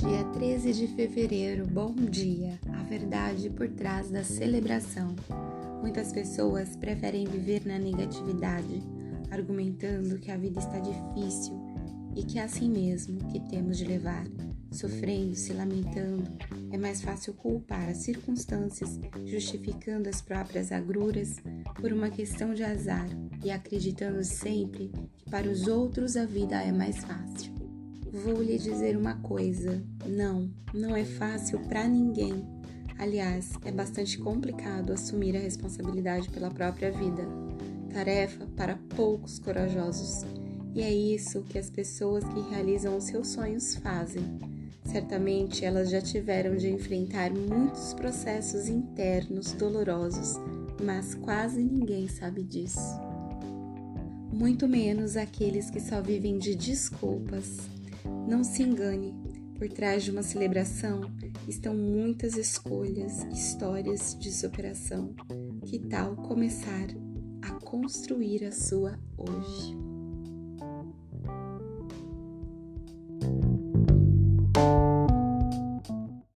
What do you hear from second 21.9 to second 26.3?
uma questão de azar e acreditando sempre que para os outros a